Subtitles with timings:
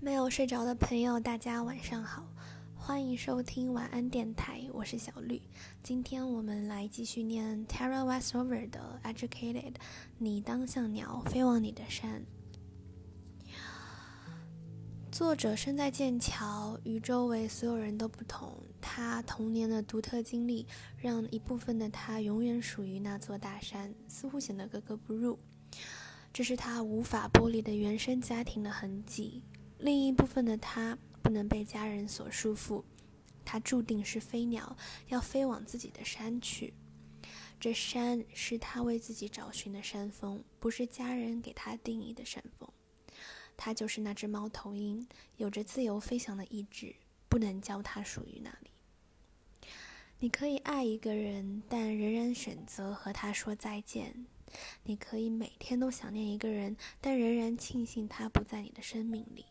[0.00, 2.24] 没有睡着的朋友，大家晚上好，
[2.76, 5.42] 欢迎收听晚安电台，我是小绿。
[5.82, 9.72] 今天我们来继续念 Tara Westover 的《Educated》，
[10.16, 12.24] 你当像鸟飞往你的山。
[15.10, 18.56] 作者生在剑桥，与周围所有人都不同。
[18.80, 20.64] 他童年的独特经历，
[20.96, 25.40] 让一部分的他永远属于那座大山，似乎显得格格不入。
[26.32, 29.42] 这是他无法剥离的原生家庭的痕迹。
[29.78, 32.82] 另一部分的他不能被家人所束缚，
[33.44, 36.74] 他注定是飞鸟，要飞往自己的山去。
[37.60, 42.68] 这山是他为自己找寻的山峰，不是家人给他定义的山峰。
[43.56, 46.94] 他就是那只猫头鹰，有着自由飞翔的意志，
[47.28, 48.70] 不能叫它属于那里。
[50.20, 54.26] 你可以爱一个人，但仍然选择和他说再见。
[54.84, 59.46] 你可以每天都想念一个人，但仍然庆幸他不在你的生命里。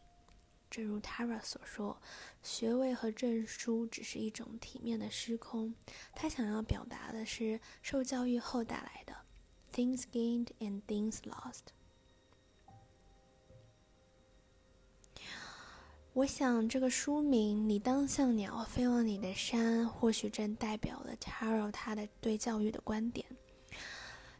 [0.70, 2.02] 正如 Tara 所说，
[2.44, 5.74] 学位和证书只是一种体面的虚空。
[6.14, 9.16] 他想要表达的是受教育后带来的
[9.74, 11.62] things gained and things lost。
[16.14, 23.26] 我想这个书名《你当像鸟飞往你的山》，或许正代表了 Tara 他的对教育的观点。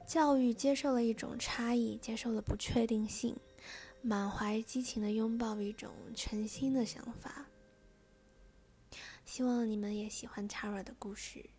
[0.08, 3.38] 教育接受了一种差异，接受了不确定性。
[4.02, 7.46] 满怀激情的拥抱一种全新的想法，
[9.26, 11.50] 希望你们也喜欢 Tara 的故事。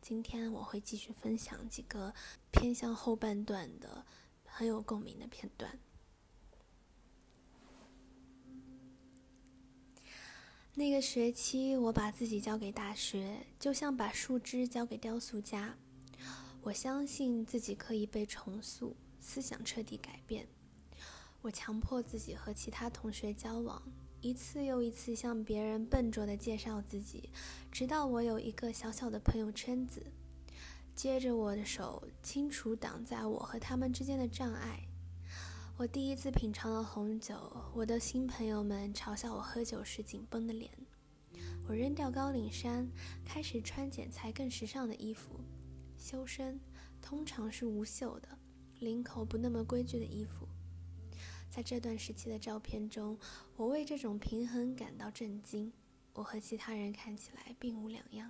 [0.00, 2.12] 今天我会继续分享几个
[2.50, 4.04] 偏向后半段的
[4.44, 5.78] 很有共鸣的片段。
[10.74, 15.76] 那个学期，我把自己交给大学，就像把树枝交给雕塑家。
[16.62, 20.48] 我相信自己可以被重塑，思想彻底改变。
[21.44, 23.82] 我强迫自己和其他同学交往，
[24.22, 27.28] 一次又一次向别人笨拙地介绍自己，
[27.70, 30.06] 直到我有一个小小的朋友圈子。
[30.94, 34.88] 接着，我的手清除挡在我和他们之间的障碍。
[35.76, 37.36] 我第一次品尝了红酒，
[37.74, 40.70] 我的新朋友们嘲笑我喝酒时紧绷的脸。
[41.68, 42.88] 我扔掉高领衫，
[43.22, 45.38] 开始穿剪裁更时尚的衣服，
[45.98, 46.58] 修身
[47.02, 48.28] 通常是无袖的，
[48.78, 50.48] 领口不那么规矩的衣服。
[51.54, 53.16] 在这段时期的照片中，
[53.56, 55.72] 我为这种平衡感到震惊。
[56.12, 58.28] 我和其他人看起来并无两样。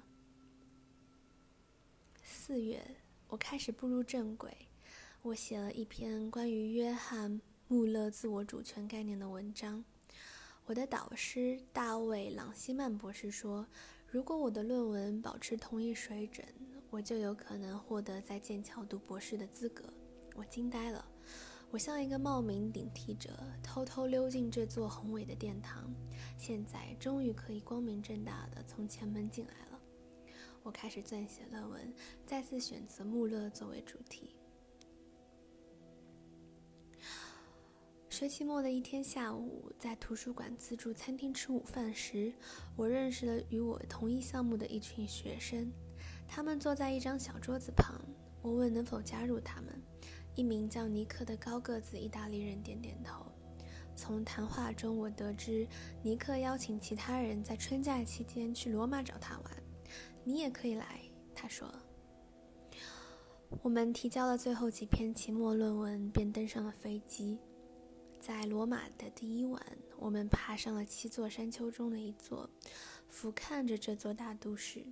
[2.23, 2.85] 四月，
[3.29, 4.55] 我开始步入正轨。
[5.23, 7.33] 我写了一篇关于约翰·
[7.67, 9.83] 穆勒自我主权概念的文章。
[10.67, 13.67] 我的导师大卫·朗西曼博士说
[14.07, 16.47] ：“如果我的论文保持同一水准，
[16.91, 19.83] 我就有可能获得在剑桥读博士的资格。”
[20.37, 21.14] 我惊呆了。
[21.75, 25.93] 我像一个冒名顶替者，偷偷溜进这座宏伟的殿堂，
[26.39, 29.81] 现在终于可以光明正大的从前门进来了。
[30.63, 31.93] 我开始撰写论文，
[32.25, 34.37] 再次选择穆勒作为主题。
[38.09, 42.33] 学期末的一天下午，在图书馆自助餐厅吃午饭时，
[42.77, 45.73] 我认识了与我同一项目的一群学生，
[46.29, 48.01] 他们坐在一张小桌子旁。
[48.43, 49.83] 我问能否加入他们。
[50.35, 53.25] 一名叫尼克的高个子意大利人点点头。
[53.97, 55.67] 从谈话中，我得知
[56.03, 59.63] 尼克邀请其他人在春假期间去罗马找他玩。
[60.25, 61.01] 你也可以来，
[61.35, 61.73] 他说。
[63.63, 67.39] 我们提交了最后几篇期末论文，便登上了飞机。
[68.19, 69.63] 在罗马的第一晚，
[69.97, 72.51] 我们爬上了七座山丘中的一座，
[73.09, 74.85] 俯瞰着这座大都市。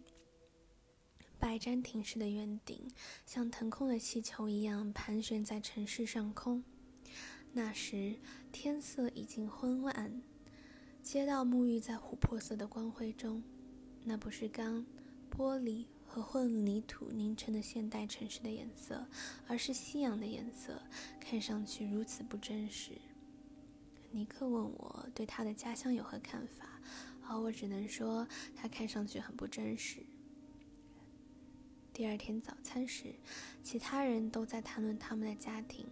[1.43, 2.89] 拜占庭式的圆顶
[3.27, 6.63] 像腾空的气球一样盘旋在城市上空。
[7.53, 8.15] 那时
[8.53, 10.23] 天色已经昏暗，
[11.03, 13.43] 街道沐浴在琥珀色的光辉中。
[14.05, 14.87] 那不是钢、
[15.37, 19.05] 玻璃和混凝土凝成的现代城市的颜色，
[19.49, 20.81] 而是夕阳的颜色，
[21.19, 22.93] 看上去如此不真实。
[24.13, 26.81] 尼克问我对他的家乡有何看法，
[27.27, 30.06] 而我只能说他看上去很不真实。
[31.94, 33.12] 第二天早餐时，
[33.62, 35.87] 其他人都在谈论他们的家庭。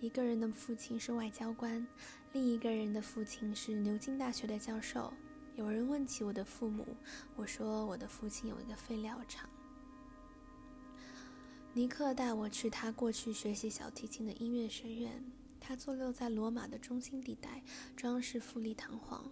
[0.00, 1.86] 一个人的父亲是外交官，
[2.32, 5.12] 另一个人的父亲是牛津大学的教授。
[5.56, 6.86] 有人问起我的父母，
[7.36, 9.46] 我说我的父亲有一个废料厂。
[11.74, 15.22] 尼克带我去他过去学习小提琴的音乐学院，
[15.60, 17.62] 他坐落在罗马的中心地带，
[17.94, 19.30] 装饰富丽堂皇，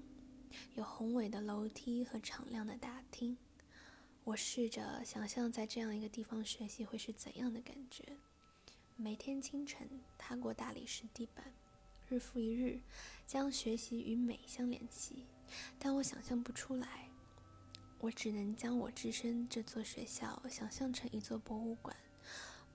[0.75, 3.38] 有宏伟的楼梯和敞亮的大厅。
[4.25, 8.05] 我试着想象在这样一个地方学习会是怎样的感觉。
[8.97, 9.88] 每天清晨
[10.19, 11.53] 踏过大理石地板，
[12.09, 12.81] 日复一日，
[13.26, 15.25] 将学习与美相联系，
[15.79, 17.09] 但我想象不出来。
[18.00, 21.97] 我只能将我置身这座学校想象成一座博物馆，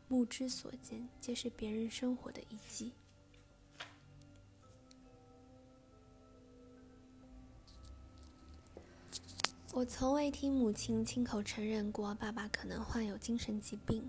[0.07, 2.94] 目之所见皆是别人生活的遗迹。
[9.75, 14.07] 我从未听母亲亲口承认过爸爸可能患有精神疾病。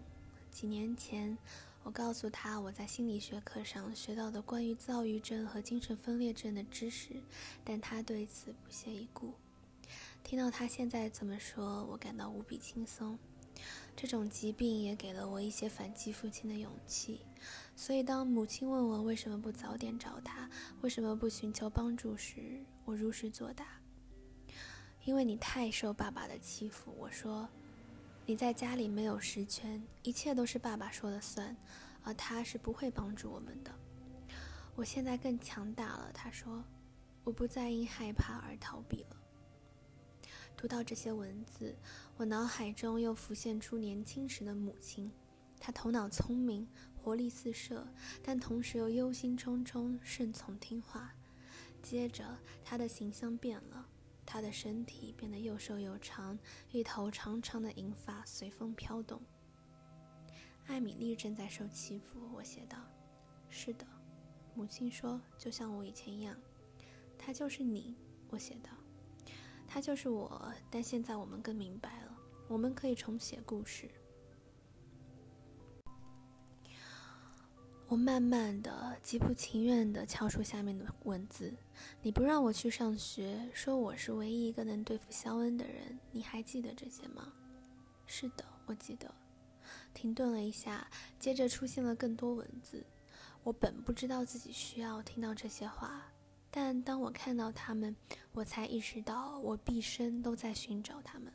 [0.51, 1.39] 几年前，
[1.83, 7.15] 我告诉他我在心理学课上学到的关于躁郁症和精神分裂症的知识，
[7.65, 9.33] 但他对此不屑一顾。
[10.23, 13.19] 听到他现在这么说，我感到无比轻松。
[13.97, 17.23] 这种疾病也给了我一些反击父亲的勇气。
[17.75, 20.51] 所以，当母亲问我为什么不早点找他，
[20.83, 23.65] 为什么不寻求帮助时，我如实作答。
[25.05, 27.47] 因为你太受爸爸的欺负，我说，
[28.25, 31.55] 你在家里没有实权，一切都是爸爸说了算，
[32.03, 33.71] 而他是不会帮助我们的。
[34.75, 36.65] 我现在更强大了，他说，
[37.23, 39.17] 我不再因害怕而逃避了。
[40.57, 41.77] 读到这些文字，
[42.17, 45.13] 我脑海中又浮现出年轻时的母亲，
[45.61, 46.67] 她头脑聪明，
[46.97, 47.87] 活力四射，
[48.23, 51.13] 但同时又忧心忡忡，顺从听话。
[51.83, 53.87] 接着，她的形象变了。
[54.27, 56.39] 他的身体变得又瘦又长，
[56.71, 59.21] 一头长长的银发随风飘动。
[60.67, 62.79] 艾米丽正在受欺负，我写道
[63.51, 63.87] ：“是的。”
[64.55, 66.37] 母亲说：“就像我以前一样。”
[67.19, 67.97] 他就是你，
[68.29, 68.71] 我写道
[69.67, 72.17] ：“他就是我。”但现在我们更明白了，
[72.49, 73.91] 我们可以重写故事。
[77.87, 81.55] 我慢慢的、极不情愿的敲出下面的文字
[82.03, 87.33] ：“你不让我去上学，说我是唯一一个能对付肖恩的人，你还记得这些吗
[88.07, 89.15] ？”“是的，我记得。”
[89.93, 90.89] 停顿了一下，
[91.21, 92.85] 接着出现了更多文字。
[93.43, 96.03] 我本不知道自己需要听到这些话，
[96.51, 97.95] 但当我看到他们，
[98.33, 101.33] 我才意识到我毕生都在寻找他们。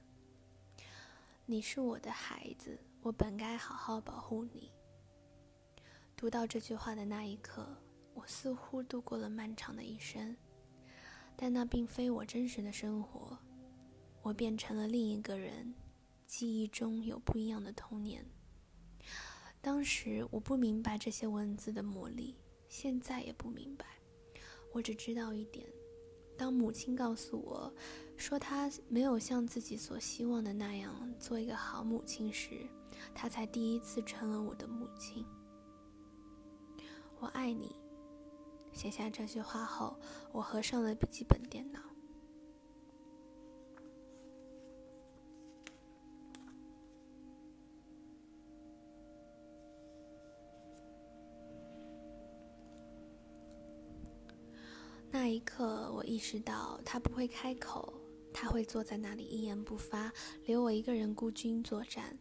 [1.45, 4.71] 你是我的孩子，我本该好好保护你。
[6.19, 7.65] 读到这句话的那一刻，
[8.13, 10.35] 我似乎度过了漫长的一生，
[11.37, 13.39] 但那并非我真实的生活。
[14.21, 15.73] 我变成了另一个人，
[16.27, 18.21] 记忆中有不一样的童年。
[19.61, 22.35] 当时我不明白这些文字的魔力，
[22.67, 23.85] 现在也不明白。
[24.73, 25.65] 我只知道一点：
[26.37, 27.73] 当母亲告诉我
[28.17, 32.67] 说她没有像自己所希望的那样做一个好母亲时，
[33.15, 35.25] 她才第一次成了我的母亲。
[37.19, 37.75] 我爱你。
[38.71, 39.99] 写下这句话后，
[40.31, 41.79] 我合上了笔记本电脑。
[55.11, 57.91] 那一刻，我意识到他不会开口，
[58.31, 60.13] 他会坐在那里一言不发，
[60.45, 62.17] 留我一个人孤军作战。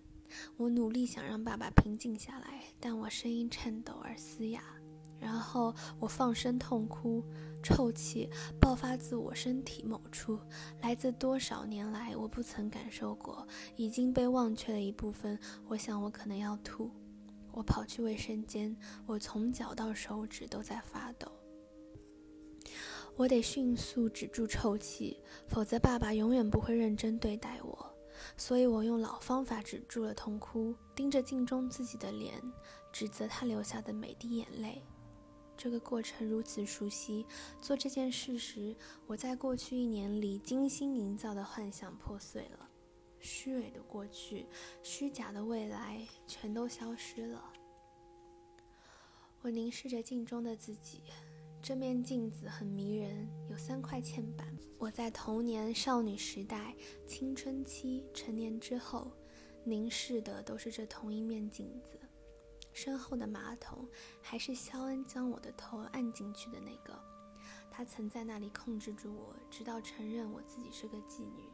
[0.57, 4.78] 我努力想让爸爸平静下来，但我声音颤抖而嘶哑。
[5.21, 7.23] 然后我放声痛哭，
[7.63, 8.29] 臭气
[8.61, 10.39] 爆发自我身体某处，
[10.81, 15.39] 来自多少年来我不曾感受过、已经被忘却的一部分。
[15.67, 16.91] 我想我可能要吐。
[17.53, 21.31] 我跑去卫生间，我从脚到手指都在发抖。
[23.17, 27.95] 我得迅速止住臭气，否则爸爸永远不会认真对待我。
[28.37, 32.41] 所以我用老方法止住了痛哭，盯着镜中自己的脸，
[32.93, 34.81] 指责他流下的每滴眼泪。
[35.59, 37.27] 这个过程如此熟悉。
[37.61, 38.75] 做这件事时，
[39.07, 42.71] 我在过去一年里精心营造的幻想破碎了，
[43.19, 44.47] 虚伪的过去、
[44.83, 47.53] 虚假的未来全都消失了。
[49.43, 51.03] 我凝视着镜中的自己，
[51.61, 54.57] 这面镜子很迷人，有三块嵌板。
[54.79, 56.75] 我在童年、少女时代、
[57.05, 59.11] 青春期、成年之后，
[59.65, 61.99] 凝视的都是这同一面镜子。
[62.81, 63.89] 身后的马桶
[64.23, 66.97] 还是肖恩将我的头按进去的那个，
[67.69, 71.51] 他曾在那里控制住我，直到承认我自己是个妓女。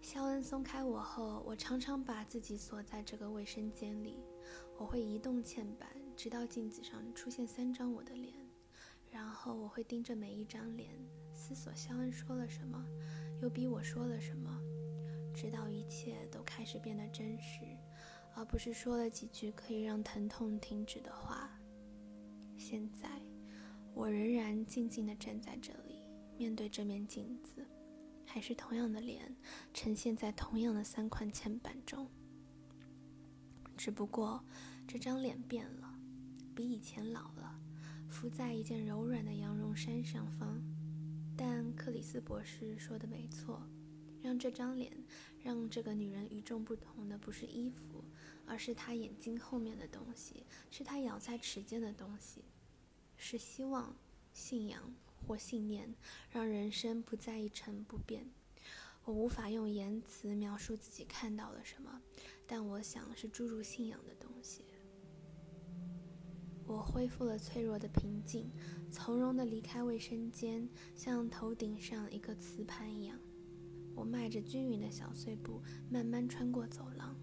[0.00, 4.20] 肖恩松开我后，我常常把自己锁在这个卫生间里。
[4.78, 8.32] 我会移动嵌板，直到镜子上出现三张我的脸，
[9.10, 10.94] 然后我会盯着每一张脸，
[11.34, 12.86] 思索肖恩说了什么，
[13.42, 14.60] 又逼我说了什么，
[15.34, 17.75] 直到一切都开始变得真实。
[18.36, 21.50] 而不是说了几句可以让疼痛停止的话。
[22.58, 23.08] 现在，
[23.94, 26.02] 我仍然静静地站在这里，
[26.36, 27.66] 面对这面镜子，
[28.26, 29.34] 还是同样的脸，
[29.72, 32.06] 呈现在同样的三块铅板中。
[33.74, 34.44] 只不过，
[34.86, 35.98] 这张脸变了，
[36.54, 37.58] 比以前老了，
[38.06, 40.62] 浮在一件柔软的羊绒衫上方。
[41.34, 43.62] 但克里斯博士说的没错，
[44.26, 44.92] 让这张脸，
[45.40, 48.02] 让这个女人与众不同的不是衣服，
[48.44, 52.42] 而是她眼睛后面的东西，是她咬在齿间的东西，
[53.16, 53.94] 是希望、
[54.32, 55.94] 信仰或信念，
[56.28, 58.28] 让人生不再一成不变。
[59.04, 62.02] 我无法用言辞描述自己看到了什么，
[62.48, 64.64] 但我想是注入信仰的东西。
[66.66, 68.50] 我恢复了脆弱的平静，
[68.90, 73.16] 从容地离开卫生间，像头顶上一个瓷盘一样。
[73.96, 75.60] 我迈着均匀的小碎步，
[75.90, 77.16] 慢慢穿过走廊。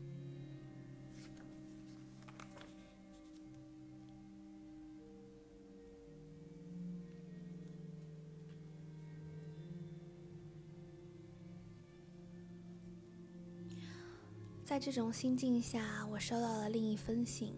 [14.64, 17.54] 在这种心境下，我收到了另一封信。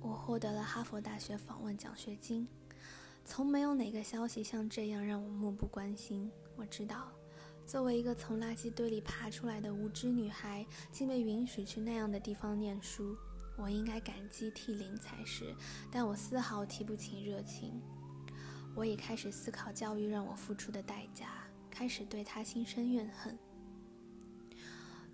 [0.00, 2.46] 我获得了哈佛大学访问奖学金。
[3.24, 6.30] 从没有哪个消息像这样让我漠不关心。
[6.56, 7.10] 我知道，
[7.68, 13.14] 作为一个从垃圾堆里爬出来的无知女孩，竟被允许去那样的地方念书，
[13.58, 15.54] 我应该感激涕零才是。
[15.92, 17.78] 但我丝毫提不起热情。
[18.74, 23.38] 我已开始思考教育让我付出的代价，开始对他心生怨恨。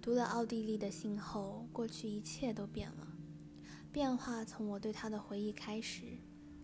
[0.00, 3.08] 读了奥地利的信后，过去一切都变了。
[3.90, 6.04] 变化从我对他的回忆开始。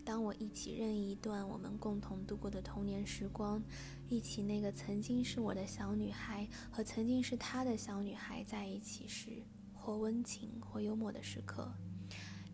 [0.03, 3.61] 当我忆起任意一段我们共同度过的童年时光，
[4.09, 9.43] 忆起那个曾经是我的小女孩和曾经是她的小女孩在一起时，
[9.73, 11.71] 或温情或幽默的时刻，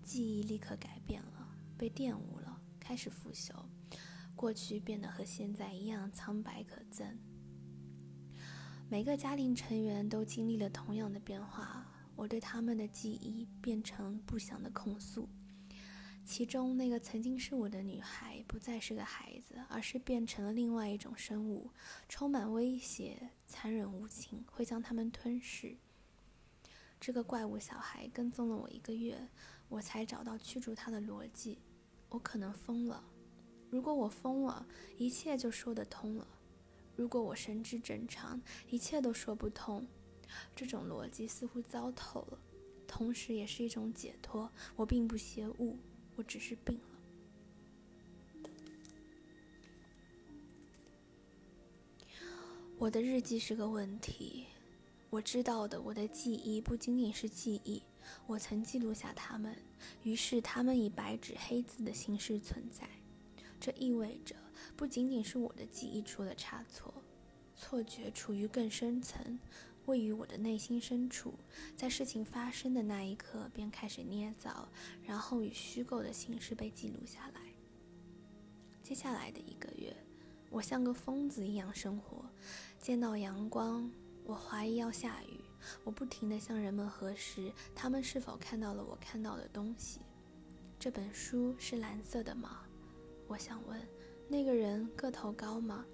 [0.03, 3.53] 记忆立刻改变了，被玷污了，开始腐朽。
[4.35, 7.17] 过去变得和现在一样苍白可憎。
[8.87, 11.85] 每个家庭成员都经历了同样的变化，
[12.15, 15.27] 我对他们的记忆变成不祥的控诉。
[16.27, 21.71] 其中那个曾经是我的女孩，不再是个孩子，而是变成了另外一种生物，
[22.09, 25.77] 充满威胁、残忍无情，会将他们吞噬。
[26.99, 29.29] 这个怪物小孩跟踪了我一个月，
[29.69, 31.59] 我才找到驱逐他的逻辑。
[32.09, 33.01] 我可能疯了，
[33.69, 34.67] 如果我疯了，
[34.97, 36.27] 一切就说得通了。
[36.97, 39.87] 如果我神志正常，一切都说不通。
[40.53, 42.39] 这种逻辑似乎糟透了，
[42.85, 44.51] 同时也是一种解脱。
[44.75, 45.77] 我并不邪物，
[46.17, 46.81] 我只是病了。
[52.77, 54.47] 我的日记是个问题。
[55.09, 57.81] 我知道的，我的记忆不仅仅是记忆，
[58.25, 59.55] 我曾记录下它们，
[60.03, 62.85] 于是它们以白纸黑字的形式存在。
[63.57, 64.35] 这意味着。
[64.75, 66.93] 不仅仅是我的记忆出了差错，
[67.55, 69.39] 错觉处于更深层，
[69.87, 71.33] 位于我的内心深处，
[71.75, 74.67] 在事情发生的那一刻便开始捏造，
[75.01, 77.41] 然后以虚构的形式被记录下来。
[78.83, 79.95] 接下来的一个月，
[80.49, 82.25] 我像个疯子一样生活，
[82.79, 83.89] 见到阳光，
[84.25, 85.39] 我怀疑要下雨，
[85.85, 90.01] 我不停地向人们核实，他们是否看到了我看到的东西。
[90.77, 92.61] 这本书是蓝色的吗？
[93.27, 93.81] 我想问。
[94.29, 95.85] 那个人个头高吗？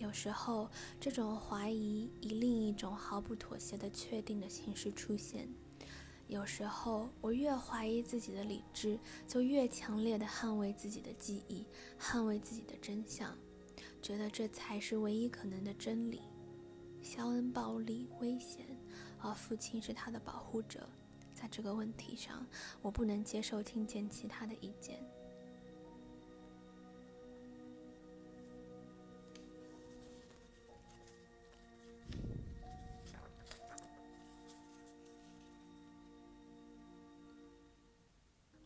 [0.00, 0.66] 有时候，
[0.98, 5.46] 这种怀疑以另一种毫不妥协的确定的形式出现。
[6.26, 11.66] 有时候，我越怀疑自己的理智，就越强烈的捍卫自己的记忆，
[12.00, 13.36] 捍卫自己的真相，
[14.00, 16.22] 觉得这才是唯一可能的真理。
[17.02, 18.64] 肖恩暴力危险，
[19.18, 20.88] 而父亲是他的保护者。
[21.34, 22.46] 在这个问题上，
[22.80, 24.98] 我不能接受听见其他的意见。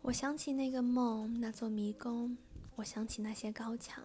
[0.05, 2.37] 我想起那个梦，那座迷宫。
[2.77, 4.05] 我想起那些高墙，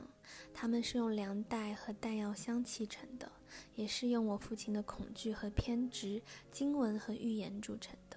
[0.53, 3.29] 它们是用粮袋和弹药箱砌成的，
[3.75, 8.15] 也是用我父亲的恐惧和偏执、经文和预言铸成的。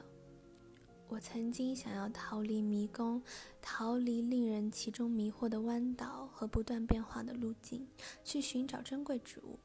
[1.08, 3.20] 我曾经想要逃离迷宫，
[3.60, 7.84] 逃离令人其中迷惑的弯道和不断变化的路径，
[8.22, 9.58] 去寻找珍贵之物。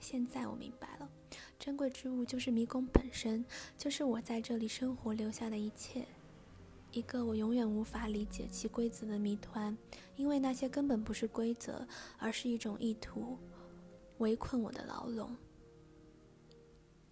[0.00, 1.08] 现在我明白了，
[1.56, 3.44] 珍贵之物就是迷宫本身，
[3.78, 6.04] 就是我在这里生活留下的一切。
[6.94, 9.76] 一个我永远无法理解其规则的谜团，
[10.14, 11.84] 因为那些根本不是规则，
[12.18, 13.36] 而是一种意图
[14.18, 15.36] 围困我的牢笼。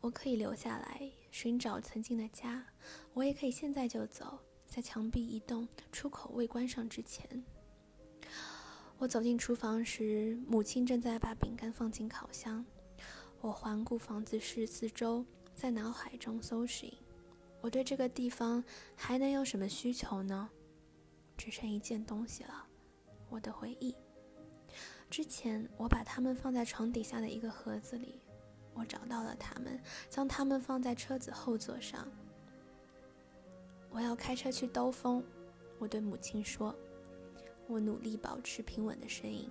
[0.01, 2.65] 我可以留下来寻找曾经的家，
[3.13, 7.45] 我也可以现在就走，在墙壁移动、出口未关上之前。
[8.99, 12.65] 我走进厨房时，母亲正在把饼干放进烤箱。
[13.41, 16.89] 我环顾房子室四周，在脑海中搜寻。
[17.63, 18.63] 我对这个地方
[18.95, 20.51] 还能有什么需求呢？
[21.39, 22.67] 只剩一件东西了，
[23.31, 23.97] 我的回忆。
[25.09, 28.21] 之前我把它们放在床底下的一个盒子里，
[28.75, 32.07] 我找到了它们，将它们放在车子后座上。
[33.91, 35.23] 我要开车去兜风，
[35.79, 36.75] 我对母亲说。
[37.69, 39.49] 我努力保持平稳的声音。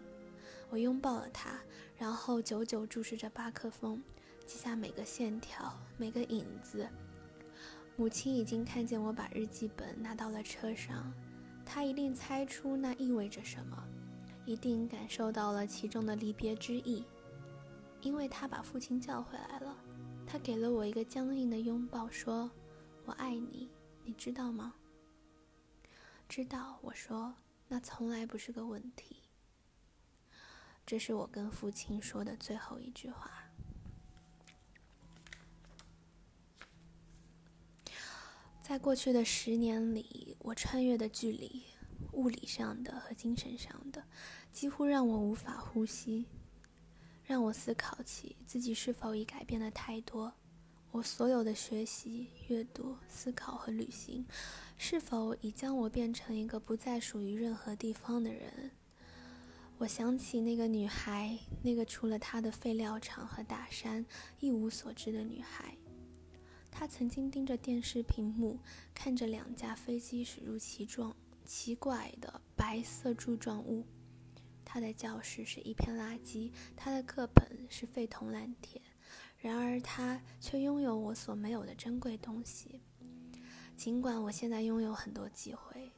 [0.70, 1.60] 我拥抱了他，
[1.98, 4.01] 然后久久注视着巴克风，
[4.46, 6.88] 记下每个线条，每个影子。
[8.01, 11.13] 母亲已经看见我把日记本拿到了车上，
[11.63, 13.77] 她一定猜出那意味着什么，
[14.43, 17.05] 一定感受到了其中的离别之意，
[18.01, 19.77] 因为她把父亲叫回来了。
[20.25, 22.50] 她给了我一个僵硬的拥抱，说
[23.05, 23.70] ：“我爱你，
[24.03, 24.74] 你知道吗？”
[26.27, 27.36] 知道，我说，
[27.67, 29.17] 那从来不是个问题。
[30.88, 33.40] 这是我跟父亲说的最后一句话。
[38.71, 41.61] 在过去的十年里，我穿越的距离，
[42.13, 44.01] 物理上的和精神上的，
[44.53, 46.25] 几乎让我无法呼吸，
[47.25, 50.31] 让我思考起自己是否已改变了太多。
[50.91, 54.25] 我所有的学习、阅读、思考和旅行，
[54.77, 58.71] 是否已将我变成一个不再属于任何地方的人？
[59.79, 64.05] 我想起那个女孩，那个除了她的废料厂和大山
[64.39, 65.75] 一无所知的女孩。
[66.71, 68.57] 他曾经盯着电视屏幕，
[68.95, 73.85] 看着两架飞机驶入奇状奇怪的白色柱状物。
[74.65, 78.81] 他的教室是一片垃圾，他的课本是废铜烂铁。
[79.37, 82.79] 然而，他却拥有我所没有的珍贵东西。
[83.75, 85.91] 尽管我现在拥有很多机会，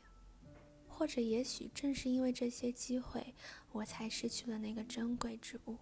[0.88, 3.36] 或者也许正是因为这些机会，
[3.72, 5.78] 我才失去了那个珍贵之物。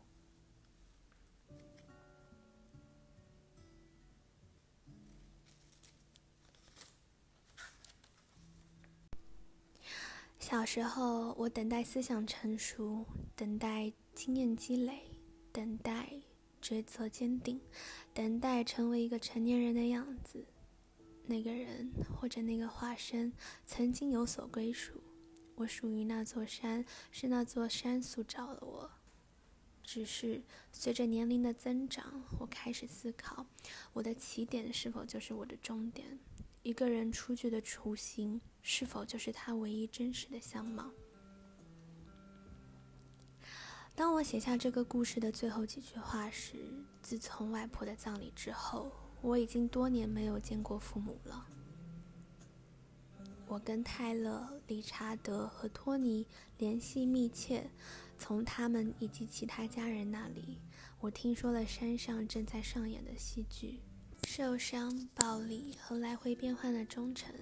[10.51, 13.05] 小时候，我等待思想成熟，
[13.38, 15.03] 等待经验积累，
[15.49, 16.12] 等待
[16.62, 17.62] 抉择坚定，
[18.13, 20.43] 等待成为一个成年人的样子。
[21.26, 23.32] 那个人或者那个化身，
[23.65, 25.02] 曾经有所归属。
[25.56, 28.91] 我属于那座山，是那座山塑造了我。
[29.82, 30.41] 只是
[30.73, 33.45] 随着年龄的增长，我开始思考：
[33.93, 36.19] 我的起点是否就是我的终点？
[36.63, 40.91] 一个人出具的雏形，是否就是他唯一真实的相貌？
[43.95, 46.58] 当我写下这个故事的最后几句话时，
[47.02, 51.45] 自从外婆的葬礼之后，我已经多年没有见过父母了。
[53.47, 56.26] 我跟泰勒、理查德和托尼
[56.58, 57.69] 联系密切，
[58.17, 60.60] 从他们以及其他家人那里，
[61.00, 63.82] 我听说了山上正在上演的戏剧。
[64.34, 67.36] 受伤、暴力和来回变换的忠诚，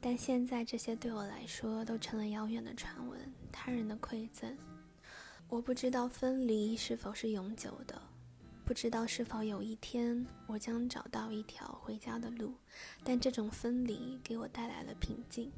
[0.00, 4.56] 但现在这些对我来说都成了遥远的传闻，他人的馈赠。
[5.50, 8.00] 我不知道分离是否是永久的，
[8.64, 12.54] 不知道是否有一天我将找到一条回家的路，
[13.04, 15.52] 但这种分离给我带来了平静。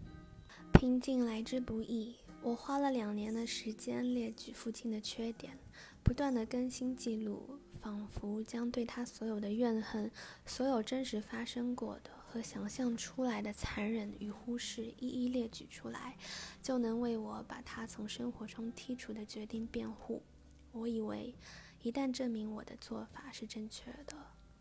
[0.73, 5.57] 平静来之不易，我花了两年的时间列举父亲的缺点，
[6.03, 7.61] 不断的更新记录。
[7.83, 10.09] 仿佛将对他所有的怨恨、
[10.47, 16.17] 所有真实发生过的和想象出来的残忍与忽视一一列举出来，
[16.63, 20.23] 就能为我把他从生活中剔除的决定辩护。
[20.71, 21.35] 我以为，
[21.83, 24.17] 一旦证明我的做法是正确的，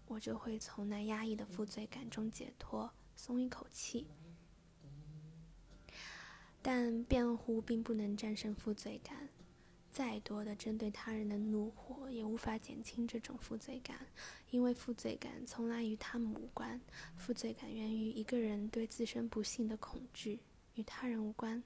[0.08, 4.08] 我就会从那压抑的负罪感中解脱，松一口气。
[6.64, 9.30] 但辩护并不能战胜负罪感。
[9.92, 14.08] 再多的针对他人的怒火也无法减轻这种负罪感，
[14.50, 16.80] 因为负罪感从来与他们无关。
[17.18, 20.40] 负罪感源于一个人对自身不幸的恐惧，
[20.76, 21.62] 与他人无关。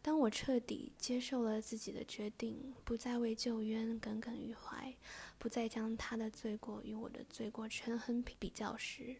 [0.00, 4.92] 当我彻底接受了自己的决定，不再为旧冤耿耿于怀，
[5.38, 9.14] 不再将他的罪过与我的罪过权衡比较时，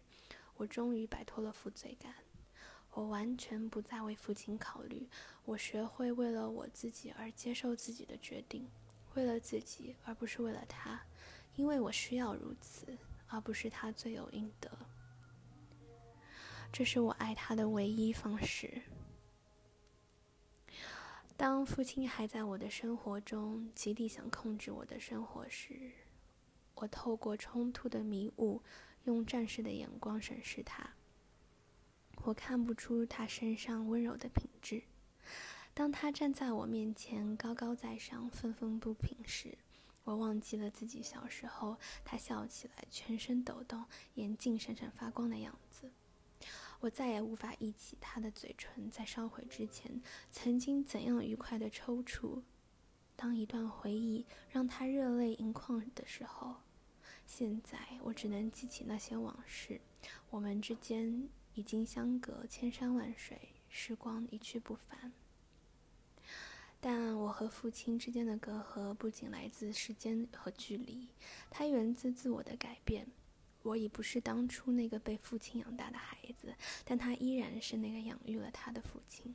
[0.57, 2.13] 我终于摆脱了负罪感。
[2.95, 5.09] 我完全不再为父亲考虑，
[5.45, 8.69] 我学会为了我自己而接受自己的决定，
[9.15, 11.01] 为了自己而不是为了他，
[11.55, 12.95] 因为我需要如此，
[13.27, 14.69] 而不是他罪有应得。
[16.71, 18.81] 这是我爱他的唯一方式。
[21.35, 25.91] 当父亲还在我的生活中，极力想控制我的生活时，
[26.75, 28.61] 我透过冲突的迷雾，
[29.05, 30.93] 用战士的眼光审视他。
[32.23, 34.83] 我看不出他身上温柔的品质。
[35.73, 39.57] 当他站在我面前，高高在上，愤愤不平时，
[40.03, 43.83] 我忘记了自己小时候他笑起来全身抖动、
[44.15, 45.91] 眼睛闪闪发光的样子。
[46.79, 52.41] 我再也无法忆起他的嘴唇在烧毁之前曾经怎样愉快的抽搐。
[53.15, 56.57] 当一段回忆让他热泪盈眶的时候，
[57.25, 59.79] 现在我只能记起那些往事。
[60.29, 65.11] 我们之间已经相隔千山万水，时光一去不返。
[66.79, 71.07] 但我和父亲之间的隔阂不仅来自时间和距离，
[71.49, 73.07] 它源自自我的改变。
[73.61, 79.33] 我已不是当初那个被父亲养大的孩子，但他依然是那个养育了他的父亲。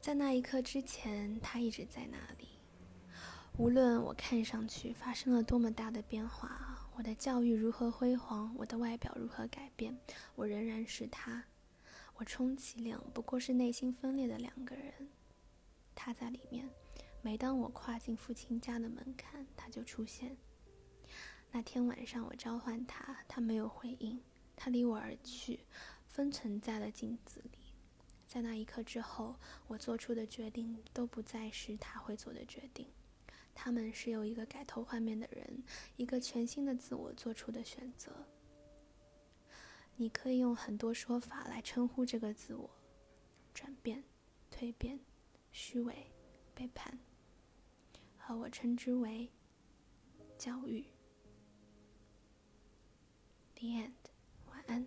[0.00, 2.48] 在那一刻之前，他一直在那里。
[3.56, 9.98] 无论我看上去发生了多么大的变化，我的教育如何辉煌，我的外表如何改变，
[10.36, 11.44] 我仍然是他。
[12.14, 15.08] 我充其量不过是内心分裂的两个人，
[15.94, 16.70] 他在里面。
[17.20, 20.36] 每当我跨进父亲家的门槛，他就出现。
[21.50, 24.20] 那天晚上，我召唤他，他没有回应，
[24.54, 25.60] 他离我而去，
[26.06, 27.58] 封存在了镜子里。
[28.24, 29.34] 在那一刻之后，
[29.66, 32.86] 我做出的决定都不再是他会做的决定，
[33.54, 35.62] 他们是由一个改头换面的人，
[35.96, 38.26] 一个全新的自我做出的选择。
[39.96, 42.68] 你可以用很多说法来称呼这个自我：
[43.54, 44.02] 转变、
[44.50, 44.98] 蜕变、
[45.52, 46.10] 虚伪、
[46.54, 46.98] 背叛。
[48.26, 49.30] 而我称之为
[50.36, 50.84] 教育。
[53.54, 53.92] The end。
[54.46, 54.86] 晚安